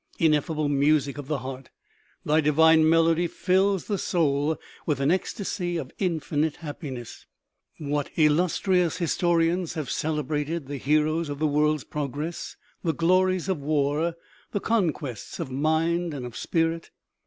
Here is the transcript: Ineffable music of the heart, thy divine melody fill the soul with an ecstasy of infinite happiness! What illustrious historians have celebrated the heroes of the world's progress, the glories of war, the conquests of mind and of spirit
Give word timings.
Ineffable 0.17 0.67
music 0.67 1.19
of 1.19 1.27
the 1.27 1.37
heart, 1.45 1.69
thy 2.25 2.41
divine 2.41 2.89
melody 2.89 3.27
fill 3.27 3.77
the 3.77 3.99
soul 3.99 4.57
with 4.87 4.99
an 4.99 5.11
ecstasy 5.11 5.77
of 5.77 5.91
infinite 5.99 6.55
happiness! 6.55 7.27
What 7.77 8.09
illustrious 8.15 8.97
historians 8.97 9.75
have 9.75 9.91
celebrated 9.91 10.65
the 10.65 10.77
heroes 10.77 11.29
of 11.29 11.37
the 11.37 11.45
world's 11.45 11.83
progress, 11.83 12.55
the 12.83 12.93
glories 12.95 13.47
of 13.47 13.59
war, 13.59 14.15
the 14.53 14.59
conquests 14.59 15.39
of 15.39 15.51
mind 15.51 16.15
and 16.15 16.25
of 16.25 16.35
spirit 16.35 16.89